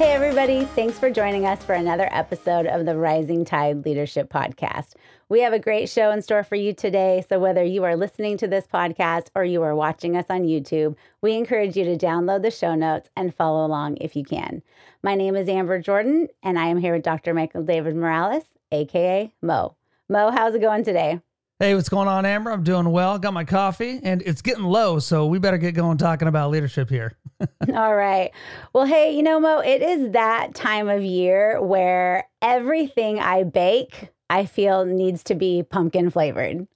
[0.00, 0.64] Hey, everybody.
[0.64, 4.94] Thanks for joining us for another episode of the Rising Tide Leadership Podcast.
[5.28, 7.22] We have a great show in store for you today.
[7.28, 10.96] So, whether you are listening to this podcast or you are watching us on YouTube,
[11.20, 14.62] we encourage you to download the show notes and follow along if you can.
[15.02, 17.34] My name is Amber Jordan, and I am here with Dr.
[17.34, 19.76] Michael David Morales, AKA Mo.
[20.08, 21.20] Mo, how's it going today?
[21.62, 22.50] Hey, what's going on, Amber?
[22.50, 23.18] I'm doing well.
[23.18, 26.88] Got my coffee, and it's getting low, so we better get going talking about leadership
[26.88, 27.18] here.
[27.74, 28.30] All right.
[28.72, 34.08] Well, hey, you know, Mo, it is that time of year where everything I bake,
[34.30, 36.66] I feel needs to be pumpkin flavored.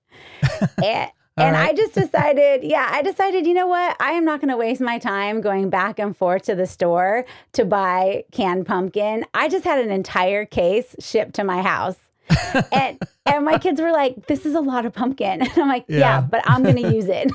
[0.61, 1.71] and, and right.
[1.71, 3.97] I just decided, yeah, I decided, you know what?
[4.01, 7.25] I am not going to waste my time going back and forth to the store
[7.55, 9.25] to buy canned pumpkin.
[9.33, 11.97] I just had an entire case shipped to my house.
[12.73, 15.85] and and my kids were like, "This is a lot of pumpkin," and I'm like,
[15.89, 17.31] "Yeah, yeah but I'm going to use it."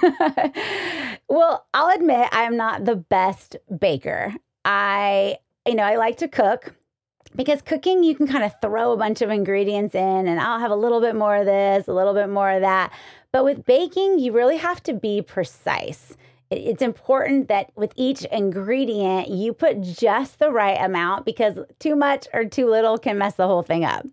[1.30, 4.34] well, I'll admit I am not the best baker.
[4.66, 6.74] I, you know, I like to cook
[7.36, 10.72] because cooking you can kind of throw a bunch of ingredients in, and I'll have
[10.72, 12.92] a little bit more of this, a little bit more of that.
[13.32, 16.18] But with baking, you really have to be precise
[16.52, 22.28] it's important that with each ingredient, you put just the right amount because too much
[22.34, 24.06] or too little can mess the whole thing up.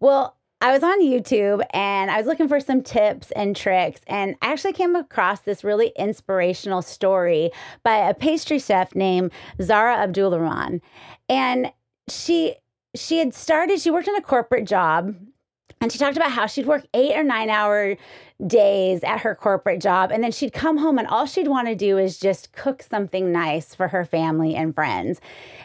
[0.00, 4.34] Well, I was on YouTube and I was looking for some tips and tricks, and
[4.42, 7.52] I actually came across this really inspirational story
[7.84, 9.30] by a pastry chef named
[9.62, 10.80] Zara Abdulrahman.
[11.28, 11.72] And
[12.08, 12.56] she
[12.96, 15.14] she had started, she worked in a corporate job
[15.80, 17.96] and she talked about how she'd work eight or nine hour
[18.46, 20.12] days at her corporate job.
[20.12, 23.32] And then she'd come home and all she'd want to do is just cook something
[23.32, 25.20] nice for her family and friends.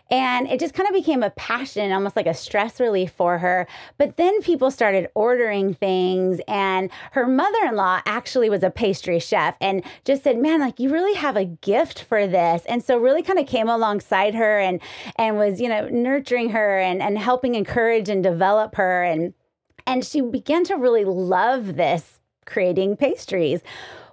[0.10, 3.68] And it just kind of became a passion, almost like a stress relief for her.
[3.98, 6.42] But then people started ordering things.
[6.48, 10.80] And her mother in law actually was a pastry chef and just said, Man, like
[10.80, 12.64] you really have a gift for this.
[12.66, 14.82] And so really kind of came alongside her and
[15.18, 19.04] and was, you know, nurturing her and, and helping encourage and develop her.
[19.04, 19.34] And
[19.86, 23.62] and she began to really love this creating pastries.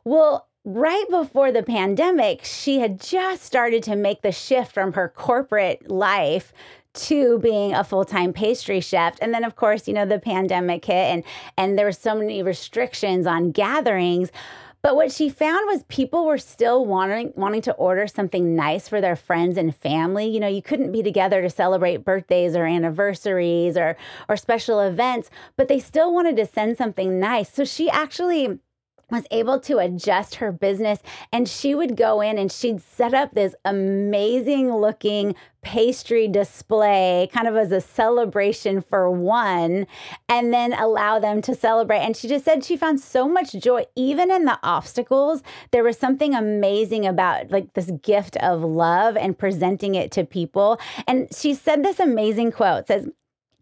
[0.04, 5.08] Well, right before the pandemic, she had just started to make the shift from her
[5.08, 6.52] corporate life
[6.92, 10.94] to being a full-time pastry chef and then of course you know the pandemic hit
[10.94, 11.22] and
[11.56, 14.32] and there were so many restrictions on gatherings
[14.82, 19.00] but what she found was people were still wanting wanting to order something nice for
[19.00, 20.26] their friends and family.
[20.26, 23.96] You know, you couldn't be together to celebrate birthdays or anniversaries or
[24.28, 27.52] or special events, but they still wanted to send something nice.
[27.52, 28.58] So she actually
[29.10, 31.00] was able to adjust her business
[31.32, 37.46] and she would go in and she'd set up this amazing looking pastry display kind
[37.46, 39.86] of as a celebration for one
[40.28, 41.98] and then allow them to celebrate.
[41.98, 45.42] And she just said she found so much joy even in the obstacles.
[45.70, 50.80] There was something amazing about like this gift of love and presenting it to people.
[51.06, 53.08] And she said this amazing quote says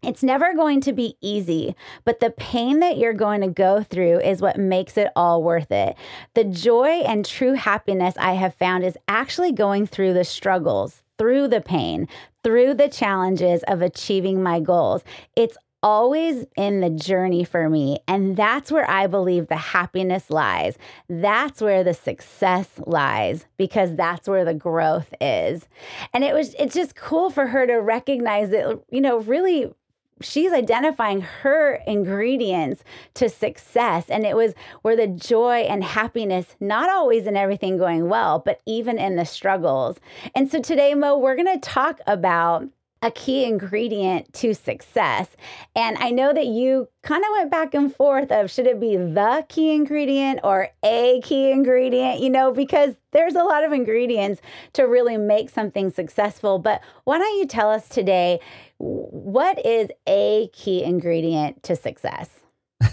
[0.01, 4.19] it's never going to be easy, but the pain that you're going to go through
[4.19, 5.95] is what makes it all worth it.
[6.35, 11.49] The joy and true happiness I have found is actually going through the struggles, through
[11.49, 12.07] the pain,
[12.43, 15.03] through the challenges of achieving my goals.
[15.35, 17.99] It's always in the journey for me.
[18.07, 20.77] And that's where I believe the happiness lies.
[21.07, 25.67] That's where the success lies because that's where the growth is.
[26.13, 29.73] And it was, it's just cool for her to recognize that, you know, really
[30.21, 32.83] she's identifying her ingredients
[33.15, 34.09] to success.
[34.09, 38.61] And it was where the joy and happiness, not always in everything going well, but
[38.65, 39.97] even in the struggles.
[40.35, 42.67] And so today, Mo, we're going to talk about
[43.01, 45.29] a key ingredient to success.
[45.75, 48.97] And I know that you kind of went back and forth of should it be
[48.97, 54.41] the key ingredient or a key ingredient, you know, because there's a lot of ingredients
[54.73, 56.59] to really make something successful.
[56.59, 58.41] But why don't you tell us today
[58.79, 62.29] what is a key ingredient to success?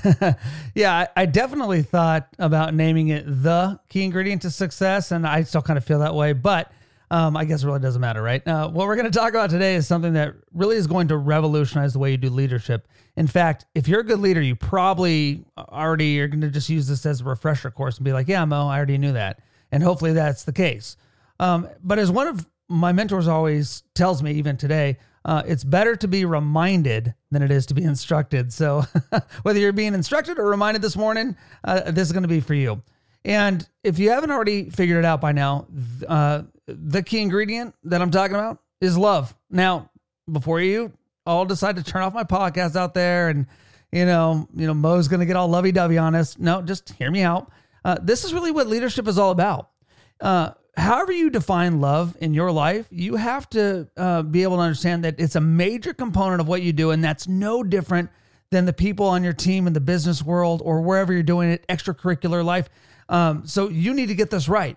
[0.75, 5.63] yeah, I, definitely thought about naming it the key ingredient to success, and I still
[5.63, 6.33] kind of feel that way.
[6.33, 6.73] But
[7.11, 8.47] um, I guess it really doesn't matter, right?
[8.47, 11.17] Uh, what we're going to talk about today is something that really is going to
[11.17, 12.89] revolutionize the way you do leadership.
[13.15, 16.89] In fact, if you're a good leader, you probably already are going to just use
[16.89, 19.41] this as a refresher course and be like, yeah, Mo, I already knew that.
[19.71, 20.97] And hopefully that's the case.
[21.39, 25.97] Um, but as one of my mentors always tells me, even today, uh, it's better
[25.97, 28.53] to be reminded than it is to be instructed.
[28.53, 28.85] So
[29.43, 32.55] whether you're being instructed or reminded this morning, uh, this is going to be for
[32.55, 32.81] you.
[33.25, 35.67] And if you haven't already figured it out by now,
[36.07, 39.35] uh, the key ingredient that I'm talking about is love.
[39.51, 39.91] Now,
[40.31, 40.93] before you
[41.27, 43.47] all decide to turn off my podcast out there and
[43.93, 46.39] you know, you know, Mo's going to get all lovey dovey on us.
[46.39, 47.51] No, just hear me out.
[47.85, 49.71] Uh, this is really what leadership is all about.
[50.21, 54.63] Uh, however you define love in your life, you have to uh, be able to
[54.63, 58.11] understand that it's a major component of what you do, and that's no different
[58.51, 61.67] than the people on your team in the business world or wherever you're doing it,
[61.69, 62.69] extracurricular life.
[63.09, 64.77] Um, so you need to get this right.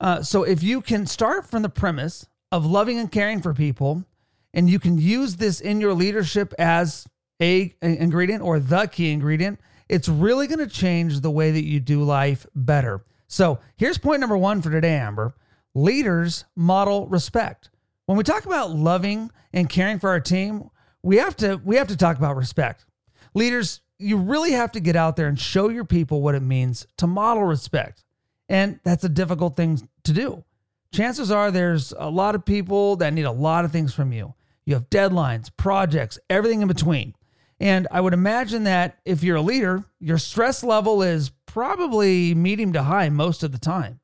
[0.00, 4.04] Uh, so if you can start from the premise of loving and caring for people,
[4.52, 7.06] and you can use this in your leadership as
[7.40, 11.64] a, a ingredient or the key ingredient, it's really going to change the way that
[11.64, 13.04] you do life better.
[13.34, 15.34] So here's point number one for today, Amber.
[15.74, 17.68] Leaders model respect.
[18.06, 20.70] When we talk about loving and caring for our team,
[21.02, 22.86] we have to we have to talk about respect.
[23.34, 26.86] Leaders, you really have to get out there and show your people what it means
[26.98, 28.04] to model respect.
[28.48, 30.44] And that's a difficult thing to do.
[30.92, 34.32] Chances are there's a lot of people that need a lot of things from you.
[34.64, 37.16] You have deadlines, projects, everything in between.
[37.58, 42.72] And I would imagine that if you're a leader, your stress level is probably medium
[42.72, 44.00] to high most of the time.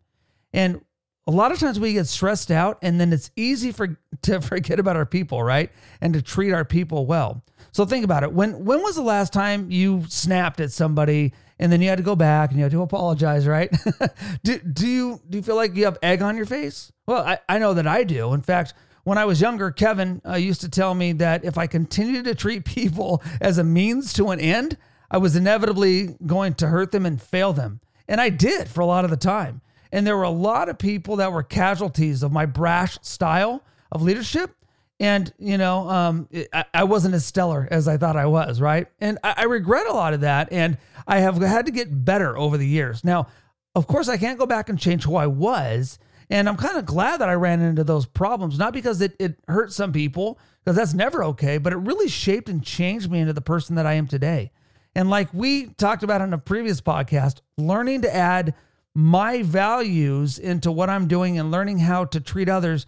[0.52, 0.80] And
[1.26, 4.78] a lot of times we get stressed out and then it's easy for to forget
[4.78, 5.68] about our people, right?
[6.00, 7.42] And to treat our people well.
[7.72, 8.32] So think about it.
[8.32, 12.04] When when was the last time you snapped at somebody and then you had to
[12.04, 13.68] go back and you had to apologize, right?
[14.44, 16.92] do, do you do you feel like you have egg on your face?
[17.06, 18.32] Well, I, I know that I do.
[18.32, 21.66] In fact, when I was younger, Kevin uh, used to tell me that if I
[21.66, 24.76] continued to treat people as a means to an end,
[25.10, 27.80] I was inevitably going to hurt them and fail them.
[28.08, 29.60] And I did for a lot of the time.
[29.92, 34.02] And there were a lot of people that were casualties of my brash style of
[34.02, 34.54] leadership.
[35.00, 38.86] And, you know, um, it, I, wasn't as stellar as I thought I was, right?
[39.00, 40.52] And I, I regret a lot of that.
[40.52, 40.76] And
[41.06, 43.02] I have had to get better over the years.
[43.02, 43.28] Now,
[43.74, 45.98] of course, I can't go back and change who I was
[46.30, 49.40] and I'm kind of glad that I ran into those problems, not because it, it
[49.48, 53.32] hurt some people, because that's never okay, but it really shaped and changed me into
[53.32, 54.52] the person that I am today.
[54.94, 58.54] And like we talked about in a previous podcast, learning to add
[58.94, 62.86] my values into what I'm doing and learning how to treat others,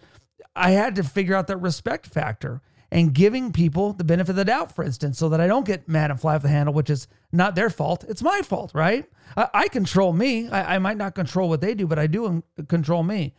[0.55, 2.61] I had to figure out that respect factor
[2.91, 5.89] and giving people the benefit of the doubt, for instance, so that I don't get
[5.89, 8.05] mad and fly off the handle, which is not their fault.
[8.07, 9.05] It's my fault, right?
[9.35, 10.47] I, I control me.
[10.49, 13.33] I, I, might not control what they do, but I do control me.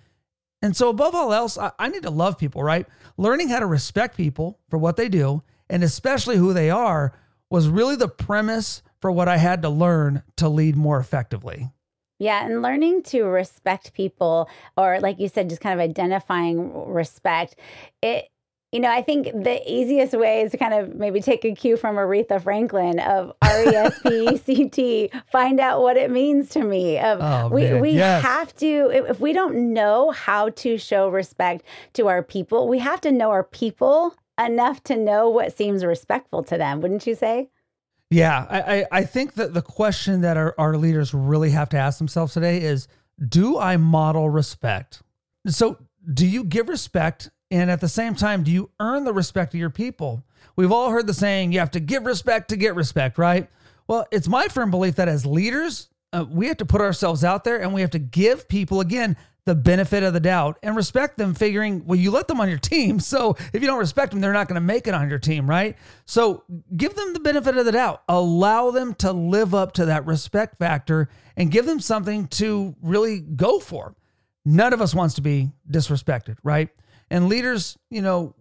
[0.61, 2.87] And so, above all else, I, I need to love people, right?
[3.17, 7.13] Learning how to respect people for what they do, and especially who they are,
[7.55, 11.71] was really the premise for what I had to learn to lead more effectively.
[12.19, 17.55] Yeah, and learning to respect people, or like you said, just kind of identifying respect,
[18.03, 18.29] it
[18.73, 21.77] you know, I think the easiest way is to kind of maybe take a cue
[21.77, 26.11] from Aretha Franklin of R E S P E C T, find out what it
[26.11, 26.99] means to me.
[26.99, 28.25] Of oh, we we yes.
[28.25, 33.01] have to if we don't know how to show respect to our people, we have
[33.03, 37.51] to know our people enough to know what seems respectful to them, wouldn't you say?
[38.11, 41.99] Yeah, I, I think that the question that our, our leaders really have to ask
[41.99, 42.87] themselves today is
[43.29, 45.03] do I model respect?
[45.47, 45.79] So
[46.13, 49.61] do you give respect and at the same time, do you earn the respect of
[49.61, 50.25] your people?
[50.57, 53.49] We've all heard the saying, you have to give respect to get respect, right?
[53.87, 57.45] Well, it's my firm belief that as leaders, uh, we have to put ourselves out
[57.45, 61.19] there and we have to give people, again, the benefit of the doubt and respect
[61.19, 63.01] them, figuring, well, you let them on your team.
[63.15, 65.49] So if you don't respect them, they're not going to make it on your team,
[65.49, 65.77] right?
[66.07, 66.45] So
[66.77, 68.03] give them the benefit of the doubt.
[68.09, 73.21] Allow them to live up to that respect factor and give them something to really
[73.21, 73.95] go for.
[74.45, 76.71] None of us wants to be disrespected, right?
[77.11, 78.35] And leaders, you know,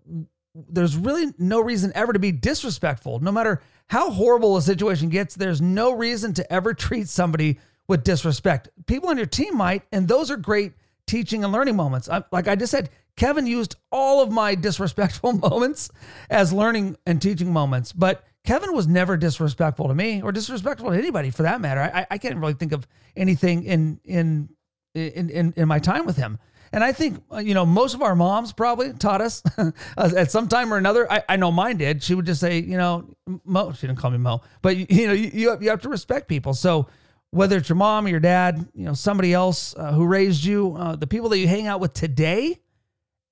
[0.56, 3.20] there's really no reason ever to be disrespectful.
[3.20, 8.04] No matter how horrible a situation gets, there's no reason to ever treat somebody with
[8.04, 8.70] disrespect.
[8.86, 10.74] People on your team might, and those are great
[11.06, 12.10] teaching and learning moments.
[12.10, 15.90] I, like I just said, Kevin used all of my disrespectful moments
[16.30, 20.98] as learning and teaching moments, but Kevin was never disrespectful to me or disrespectful to
[20.98, 21.82] anybody for that matter.
[21.82, 24.50] I, I can't really think of anything in in
[24.94, 26.40] in in, in my time with him.
[26.74, 29.44] And I think, uh, you know, most of our moms probably taught us
[29.98, 31.10] at some time or another.
[31.10, 32.02] I, I know mine did.
[32.02, 33.08] She would just say, you know,
[33.46, 35.82] Mo, she didn't call me Mo, but you, you know, you, you, have, you have
[35.82, 36.56] to respect people.
[36.56, 36.88] So
[37.30, 40.76] whether it's your mom or your dad, you know, somebody else uh, who raised you,
[40.76, 42.60] uh, the people that you hang out with today,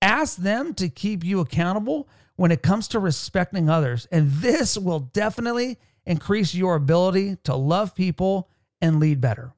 [0.03, 4.07] ask them to keep you accountable when it comes to respecting others.
[4.11, 8.49] And this will definitely increase your ability to love people
[8.81, 9.53] and lead better.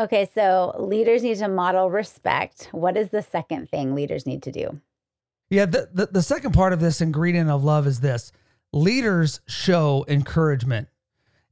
[0.00, 2.70] Okay, so leaders need to model respect.
[2.72, 4.80] What is the second thing leaders need to do?
[5.50, 8.32] Yeah, the, the, the second part of this ingredient of love is this
[8.72, 10.88] leaders show encouragement.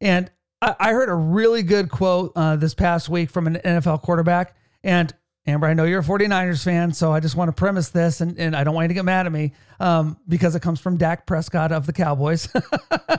[0.01, 0.31] And
[0.63, 4.57] I, I heard a really good quote uh, this past week from an NFL quarterback.
[4.83, 5.13] And
[5.49, 8.39] Amber, I know you're a 49ers fan, so I just want to premise this, and,
[8.39, 10.99] and I don't want you to get mad at me um, because it comes from
[10.99, 12.55] Dak Prescott of the Cowboys.
[12.55, 13.17] uh,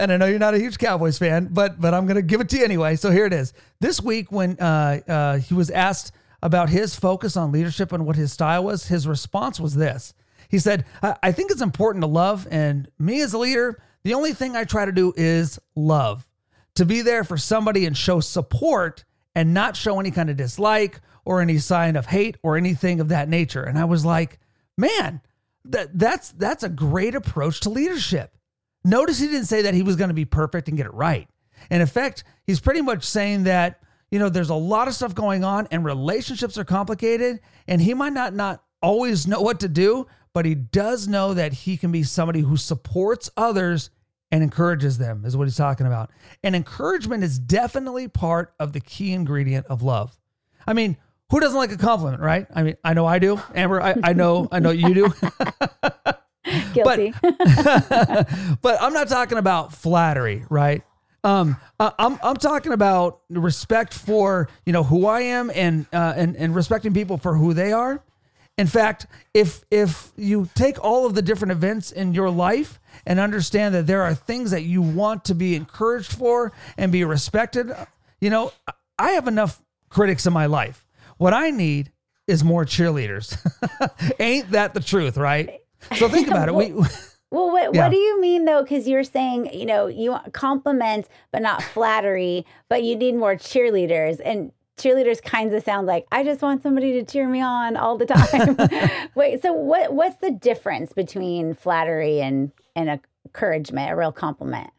[0.00, 2.40] and I know you're not a huge Cowboys fan, but but I'm going to give
[2.40, 2.96] it to you anyway.
[2.96, 3.52] So here it is.
[3.78, 6.10] This week, when uh, uh, he was asked
[6.42, 10.12] about his focus on leadership and what his style was, his response was this.
[10.48, 14.14] He said, I, I think it's important to love, and me as a leader, the
[14.14, 16.26] only thing I try to do is love.
[16.74, 19.04] To be there for somebody and show support
[19.36, 23.08] and not show any kind of dislike or any sign of hate or anything of
[23.08, 23.62] that nature.
[23.62, 24.38] And I was like,
[24.76, 25.20] man,
[25.66, 28.36] that that's that's a great approach to leadership.
[28.84, 31.28] Notice he didn't say that he was going to be perfect and get it right.
[31.70, 35.42] In effect, he's pretty much saying that, you know, there's a lot of stuff going
[35.42, 40.06] on and relationships are complicated and he might not not always know what to do,
[40.34, 43.88] but he does know that he can be somebody who supports others
[44.30, 46.10] and encourages them, is what he's talking about.
[46.42, 50.18] And encouragement is definitely part of the key ingredient of love.
[50.66, 50.96] I mean,
[51.30, 52.46] who doesn't like a compliment, right?
[52.54, 53.40] I mean, I know I do.
[53.54, 55.12] Amber, I, I know, I know you do.
[56.74, 57.14] Guilty.
[57.22, 58.28] But,
[58.62, 60.82] but I'm not talking about flattery, right?
[61.24, 66.36] Um, I'm I'm talking about respect for you know who I am and uh, and
[66.36, 68.02] and respecting people for who they are.
[68.58, 73.18] In fact, if if you take all of the different events in your life and
[73.18, 77.74] understand that there are things that you want to be encouraged for and be respected,
[78.20, 78.52] you know,
[78.98, 80.83] I have enough critics in my life.
[81.18, 81.90] What I need
[82.26, 83.36] is more cheerleaders.
[84.20, 85.60] Ain't that the truth, right?
[85.96, 86.54] So think about it.
[86.54, 86.72] We
[87.30, 87.82] Well, what, Yeah.
[87.84, 88.62] what do you mean though?
[88.62, 93.34] Because you're saying, you know, you want compliments, but not flattery, but you need more
[93.34, 94.20] cheerleaders.
[94.24, 97.98] And cheerleaders kinds of sound like, I just want somebody to cheer me on all
[97.98, 99.10] the time.
[99.16, 104.70] Wait, so what what's the difference between flattery and, and encouragement, a real compliment?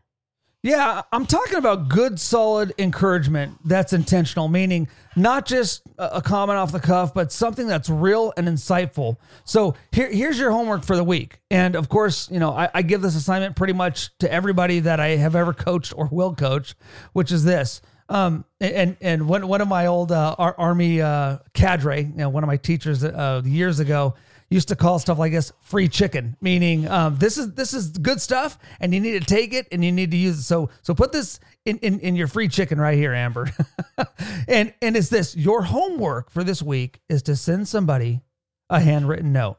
[0.66, 6.72] Yeah, I'm talking about good, solid encouragement that's intentional, meaning not just a comment off
[6.72, 9.18] the cuff, but something that's real and insightful.
[9.44, 11.38] So here, here's your homework for the week.
[11.52, 15.00] And of course, you know, I, I give this assignment pretty much to everybody that
[15.00, 16.74] I have ever coached or will coach,
[17.14, 17.80] which is this.
[18.10, 22.44] Um, and and one one of my old uh, army uh, cadre, you know, one
[22.44, 24.16] of my teachers uh, years ago,
[24.56, 28.20] used to call stuff like this free chicken, meaning um, this is this is good
[28.20, 30.44] stuff, and you need to take it and you need to use it.
[30.44, 33.52] So so put this in in, in your free chicken right here, Amber.
[34.48, 38.22] and and it's this your homework for this week is to send somebody
[38.70, 39.58] a handwritten note,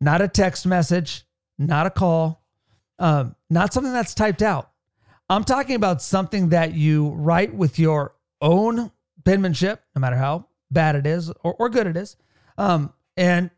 [0.00, 1.26] not a text message,
[1.58, 2.44] not a call,
[2.98, 4.70] um, not something that's typed out.
[5.28, 8.92] I'm talking about something that you write with your own
[9.24, 12.16] penmanship, no matter how bad it is or, or good it is.
[12.58, 13.50] Um, and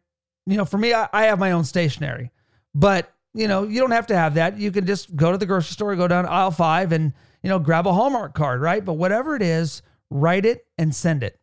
[0.48, 2.30] you know, for me, I, I have my own stationery,
[2.74, 4.58] but you know, you don't have to have that.
[4.58, 7.12] You can just go to the grocery store, go down aisle five, and
[7.42, 8.84] you know, grab a Hallmark card, right?
[8.84, 11.38] But whatever it is, write it and send it.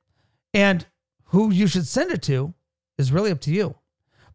[0.53, 0.85] And
[1.25, 2.53] who you should send it to
[2.97, 3.75] is really up to you.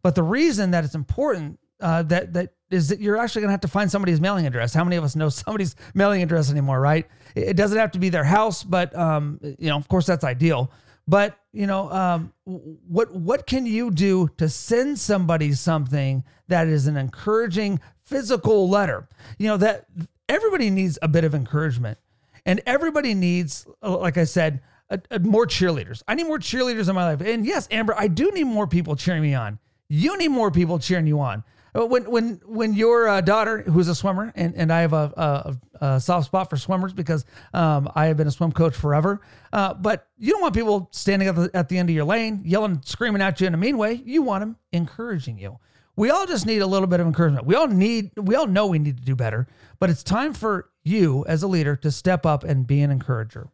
[0.01, 3.53] But the reason that it's important uh, that that is that you're actually going to
[3.53, 4.73] have to find somebody's mailing address.
[4.73, 7.07] How many of us know somebody's mailing address anymore, right?
[7.35, 10.71] It doesn't have to be their house, but um, you know, of course, that's ideal.
[11.07, 16.87] But you know, um, what what can you do to send somebody something that is
[16.87, 19.07] an encouraging physical letter?
[19.37, 19.85] You know that
[20.29, 21.97] everybody needs a bit of encouragement,
[22.45, 26.03] and everybody needs, uh, like I said, a, a- more cheerleaders.
[26.07, 28.95] I need more cheerleaders in my life, and yes, Amber, I do need more people
[28.95, 29.59] cheering me on.
[29.89, 31.43] You need more people cheering you on.
[31.75, 35.57] Uh, When when when your uh, daughter, who's a swimmer, and, and I have a,
[35.79, 39.21] a, a soft spot for swimmers because um, I have been a swim coach forever.
[39.53, 42.41] Uh, but you don't want people standing at the, at the end of your lane,
[42.45, 44.01] yelling, screaming at you in a mean way.
[44.05, 45.57] You want them encouraging you.
[45.95, 47.45] We all just need a little bit of encouragement.
[47.45, 49.47] We all need, we all know we need to do better,
[49.79, 53.49] but it's time for you as a leader to step up and be an encourager.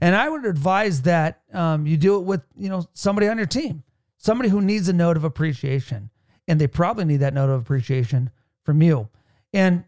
[0.00, 3.46] And I would advise that um, you do it with you know somebody on your
[3.46, 3.84] team,
[4.18, 6.10] somebody who needs a note of appreciation,
[6.48, 8.30] and they probably need that note of appreciation
[8.64, 9.08] from you.
[9.52, 9.84] And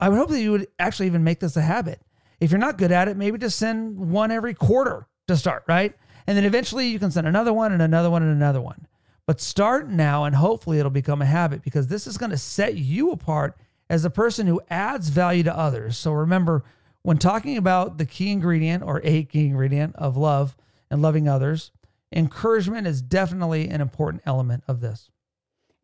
[0.00, 2.00] I would hope that you would actually even make this a habit.
[2.40, 5.94] If you're not good at it, maybe just send one every quarter to start, right?
[6.26, 8.86] And then eventually you can send another one and another one and another one.
[9.26, 12.76] But start now, and hopefully it'll become a habit because this is going to set
[12.76, 13.56] you apart
[13.88, 15.96] as a person who adds value to others.
[15.96, 16.64] So remember,
[17.02, 20.56] when talking about the key ingredient or a key ingredient of love
[20.90, 21.70] and loving others,
[22.12, 25.10] encouragement is definitely an important element of this.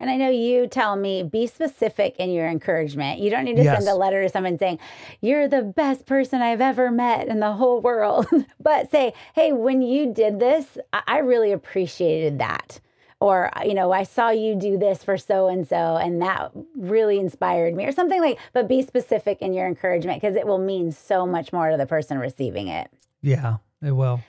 [0.01, 3.19] And I know you tell me be specific in your encouragement.
[3.19, 3.77] You don't need to Yes.
[3.77, 4.79] send a letter to someone saying,
[5.21, 8.25] You're the best person I've ever met in the whole world.
[8.59, 12.79] but say, Hey, when you did this, I, I really appreciated that.
[13.19, 16.49] Or, uh, you know, I saw you do this for so and so, and that
[16.75, 20.57] really inspired me, or something like, but be specific in your encouragement because it will
[20.57, 22.89] mean so much more to the person receiving it.
[23.21, 24.21] Yeah, it will.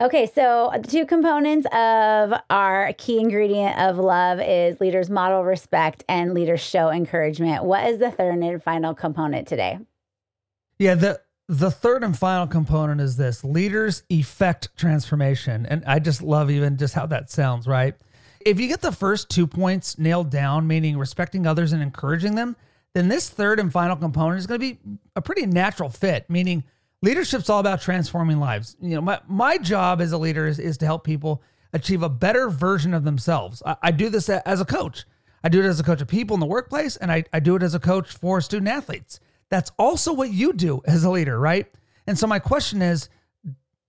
[0.00, 6.04] Okay, so the two components of our key ingredient of love is leaders model respect
[6.08, 7.64] and leaders show encouragement.
[7.64, 9.80] What is the third and final component today?
[10.78, 15.66] Yeah, the the third and final component is this leaders effect transformation.
[15.66, 17.94] And I just love even just how that sounds, right?
[18.46, 22.54] If you get the first two points nailed down, meaning respecting others and encouraging them,
[22.94, 24.78] then this third and final component is going to be
[25.16, 26.62] a pretty natural fit, meaning
[27.02, 28.76] leadership's all about transforming lives.
[28.80, 32.08] You know, my, my job as a leader is, is to help people achieve a
[32.08, 33.62] better version of themselves.
[33.64, 35.04] I, I do this as a coach.
[35.44, 37.54] I do it as a coach of people in the workplace, and I, I do
[37.56, 39.20] it as a coach for student athletes.
[39.50, 41.66] That's also what you do as a leader, right?
[42.06, 43.08] And so my question is,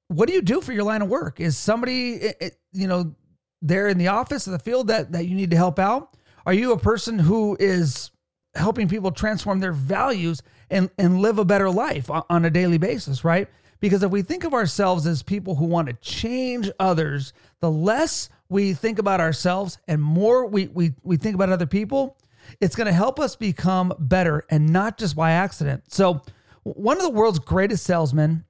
[0.08, 1.40] what do you do for your line of work?
[1.40, 2.34] Is somebody,
[2.74, 3.16] you know,
[3.62, 6.16] there in the office or the field that that you need to help out?
[6.46, 8.12] Are you a person who is
[8.56, 13.24] helping people transform their values and and live a better life on a daily basis,
[13.24, 13.48] right?
[13.80, 18.30] Because if we think of ourselves as people who want to change others, the less
[18.50, 22.18] we think about ourselves and more we we we think about other people,
[22.60, 25.84] it's going to help us become better and not just by accident.
[25.92, 26.22] So,
[26.64, 28.44] one of the world's greatest salesmen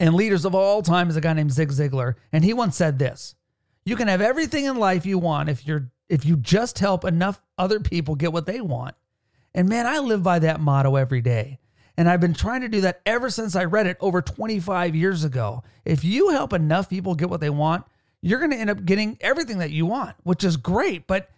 [0.00, 2.98] and leaders of all time is a guy named Zig Ziglar, and he once said
[2.98, 3.34] this:
[3.84, 7.40] "You can have everything in life you want if you're if you just help enough
[7.56, 8.94] other people get what they want."
[9.54, 11.60] And man, I live by that motto every day.
[11.96, 15.24] And I've been trying to do that ever since I read it over 25 years
[15.24, 15.62] ago.
[15.84, 17.84] If you help enough people get what they want,
[18.20, 21.06] you're going to end up getting everything that you want, which is great.
[21.06, 21.30] But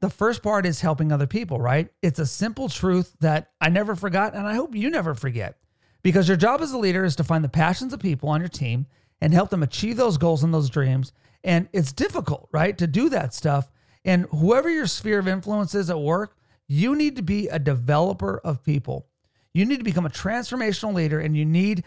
[0.00, 1.88] the first part is helping other people, right?
[2.02, 5.56] It's a simple truth that I never forgot, and I hope you never forget.
[6.02, 8.48] Because your job as a leader is to find the passions of people on your
[8.48, 8.86] team
[9.22, 11.12] and help them achieve those goals and those dreams.
[11.42, 13.70] And it's difficult, right, to do that stuff.
[14.04, 16.36] And whoever your sphere of influence is at work,
[16.68, 19.06] you need to be a developer of people.
[19.54, 21.84] You need to become a transformational leader, and you need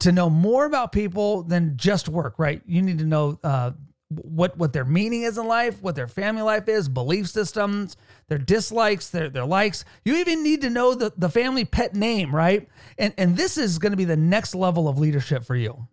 [0.00, 2.60] to know more about people than just work, right?
[2.66, 3.72] You need to know uh,
[4.08, 7.96] what what their meaning is in life, what their family life is, belief systems,
[8.28, 9.84] their dislikes, their their likes.
[10.04, 12.68] You even need to know the, the family pet name, right?
[12.98, 15.86] And and this is going to be the next level of leadership for you.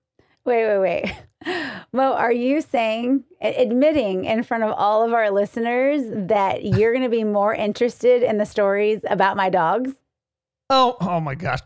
[0.44, 1.16] Wait, wait, wait.
[1.94, 7.04] Mo, are you saying, admitting in front of all of our listeners that you're going
[7.04, 9.92] to be more interested in the stories about my dogs?
[10.72, 11.60] Oh, oh my gosh.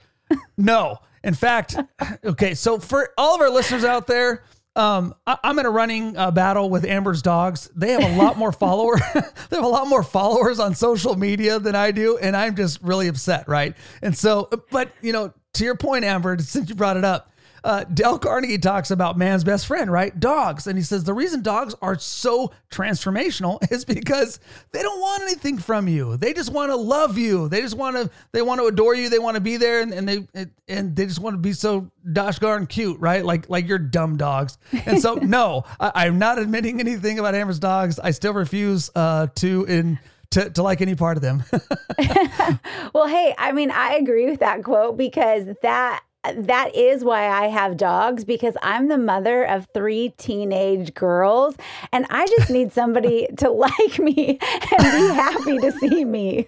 [0.57, 0.97] No.
[1.23, 1.77] In fact,
[2.25, 4.43] okay, so for all of our listeners out there,
[4.75, 7.69] um, I, am in a running uh, battle with Amber's dogs.
[7.75, 9.01] They have a lot more followers.
[9.13, 12.81] they have a lot more followers on social media than I do, and I'm just
[12.81, 13.75] really upset, right?
[14.01, 17.31] And so, but you know, to your point, Amber, since you brought it up,
[17.65, 20.17] uh, Dale Carnegie talks about man's best friend, right?
[20.19, 20.67] Dogs.
[20.67, 24.39] And he says the reason dogs are so transformational is because
[24.71, 26.15] they don't want anything from you.
[26.15, 27.49] They just want to love you.
[27.49, 29.09] They just want to, they want to adore you.
[29.09, 31.89] They want to be there and, and they, and they just want to be so
[32.13, 33.25] dosh darn cute, right?
[33.25, 34.59] Like, like your dumb dogs.
[34.85, 37.97] And so, no, I, am not admitting anything about Amber's dogs.
[37.97, 39.97] I still refuse uh, to, in,
[40.29, 41.43] to, to like any part of them.
[42.93, 47.47] well, hey, I mean, I agree with that quote because that that is why I
[47.47, 51.55] have dogs because I'm the mother of three teenage girls
[51.91, 54.39] and I just need somebody to like me
[54.77, 56.47] and be happy to see me.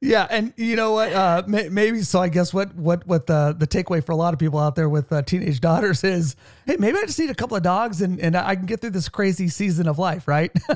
[0.00, 1.12] yeah, and you know what?
[1.12, 2.20] Uh, may, maybe so.
[2.20, 4.88] I guess what what what the the takeaway for a lot of people out there
[4.88, 8.20] with uh, teenage daughters is, hey, maybe I just need a couple of dogs and
[8.20, 10.50] and I can get through this crazy season of life, right?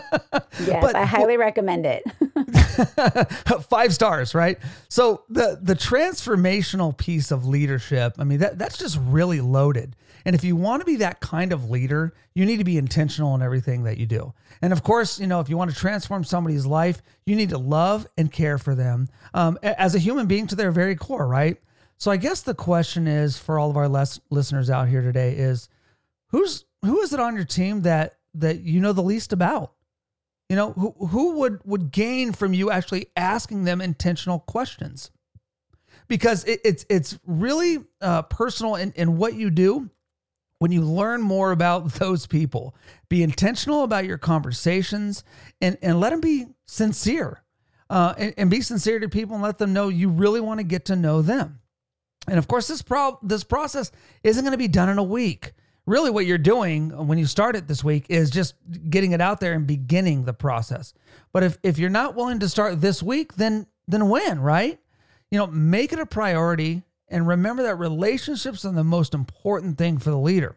[0.60, 2.04] yes, but, I highly well, recommend it.
[3.68, 4.58] five stars, right?
[4.88, 8.14] So the the transformational piece of leadership.
[8.18, 9.96] I mean, that that's just really loaded.
[10.24, 13.34] And if you want to be that kind of leader, you need to be intentional
[13.34, 14.34] in everything that you do.
[14.60, 17.58] And of course, you know, if you want to transform somebody's life, you need to
[17.58, 21.56] love and care for them um, as a human being to their very core, right?
[21.96, 25.32] So I guess the question is for all of our less listeners out here today
[25.32, 25.68] is
[26.30, 29.72] who's who is it on your team that that you know the least about?
[30.48, 35.10] You know, who who would would gain from you actually asking them intentional questions?
[36.06, 39.90] Because it, it's it's really uh, personal in, in what you do
[40.58, 42.74] when you learn more about those people.
[43.08, 45.24] Be intentional about your conversations
[45.60, 47.42] and and let them be sincere.
[47.90, 50.64] Uh, and, and be sincere to people and let them know you really want to
[50.64, 51.58] get to know them.
[52.28, 53.90] And of course, this pro- this process
[54.22, 55.54] isn't going to be done in a week
[55.88, 58.54] really what you're doing when you start it this week is just
[58.90, 60.92] getting it out there and beginning the process.
[61.32, 64.78] But if if you're not willing to start this week, then then when, right?
[65.30, 69.98] You know, make it a priority and remember that relationships are the most important thing
[69.98, 70.56] for the leader.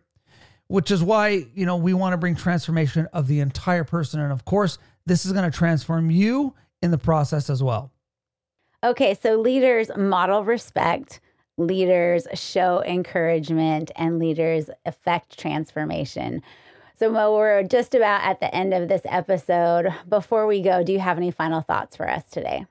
[0.67, 4.31] Which is why, you know, we want to bring transformation of the entire person and
[4.31, 7.91] of course, this is going to transform you in the process as well.
[8.83, 11.19] Okay, so leaders model respect
[11.67, 16.41] leaders show encouragement and leaders affect transformation.
[16.97, 19.87] So, Mo, we're just about at the end of this episode.
[20.07, 22.65] Before we go, do you have any final thoughts for us today?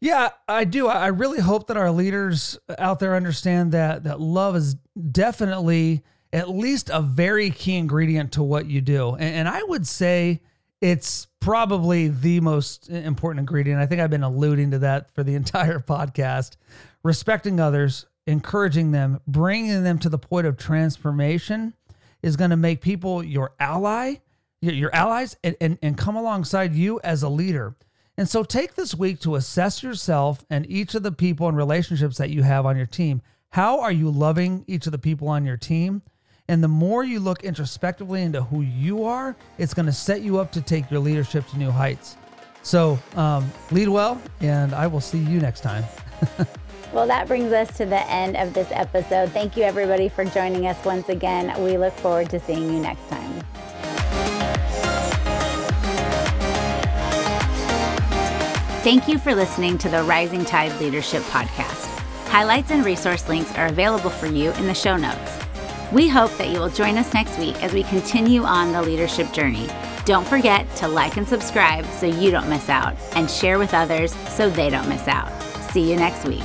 [0.00, 0.88] Yeah, I do.
[0.88, 4.76] I really hope that our leaders out there understand that that love is
[5.10, 6.02] definitely
[6.32, 9.14] at least a very key ingredient to what you do.
[9.14, 10.42] And, and I would say
[10.80, 13.80] it's probably the most important ingredient.
[13.80, 16.56] I think I've been alluding to that for the entire podcast.
[17.02, 21.74] Respecting others, encouraging them, bringing them to the point of transformation
[22.22, 24.16] is going to make people your ally,
[24.60, 27.76] your allies, and, and, and come alongside you as a leader.
[28.16, 32.16] And so take this week to assess yourself and each of the people and relationships
[32.18, 33.20] that you have on your team.
[33.50, 36.02] How are you loving each of the people on your team?
[36.48, 40.38] And the more you look introspectively into who you are, it's going to set you
[40.38, 42.16] up to take your leadership to new heights.
[42.62, 45.84] So um, lead well, and I will see you next time.
[46.94, 49.32] Well, that brings us to the end of this episode.
[49.32, 51.52] Thank you, everybody, for joining us once again.
[51.60, 53.32] We look forward to seeing you next time.
[58.84, 61.88] Thank you for listening to the Rising Tide Leadership Podcast.
[62.28, 65.38] Highlights and resource links are available for you in the show notes.
[65.90, 69.32] We hope that you will join us next week as we continue on the leadership
[69.32, 69.68] journey.
[70.04, 74.14] Don't forget to like and subscribe so you don't miss out, and share with others
[74.28, 75.32] so they don't miss out.
[75.72, 76.44] See you next week.